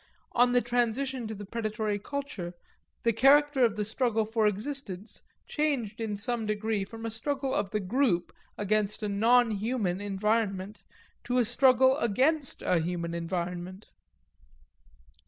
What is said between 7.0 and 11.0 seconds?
a struggle of the group against a non human environment